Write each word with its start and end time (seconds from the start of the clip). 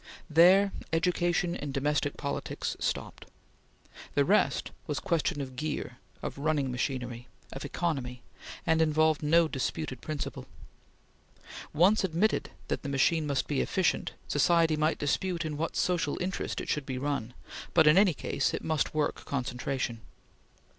There, 0.31 0.71
education 0.91 1.53
in 1.53 1.71
domestic 1.71 2.17
politics 2.17 2.75
stopped. 2.79 3.27
The 4.15 4.25
rest 4.25 4.71
was 4.87 4.99
question 4.99 5.41
of 5.41 5.55
gear; 5.55 5.99
of 6.23 6.39
running 6.39 6.71
machinery; 6.71 7.27
of 7.53 7.65
economy; 7.65 8.23
and 8.65 8.81
involved 8.81 9.21
no 9.21 9.47
disputed 9.47 10.01
principle. 10.01 10.47
Once 11.71 12.03
admitted 12.03 12.49
that 12.67 12.81
the 12.81 12.89
machine 12.89 13.27
must 13.27 13.45
be 13.47 13.61
efficient, 13.61 14.13
society 14.27 14.75
might 14.75 14.97
dispute 14.97 15.45
in 15.45 15.55
what 15.55 15.75
social 15.75 16.19
interest 16.19 16.59
it 16.59 16.67
should 16.67 16.87
be 16.87 16.97
run, 16.97 17.35
but 17.75 17.85
in 17.85 17.95
any 17.95 18.15
case 18.15 18.55
it 18.55 18.63
must 18.63 18.95
work 18.95 19.23
concentration. 19.25 20.01